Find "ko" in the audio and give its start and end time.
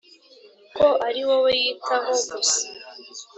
0.75-0.87